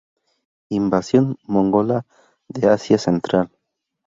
[0.69, 2.07] Invasión mongola
[2.47, 3.51] de Asia Central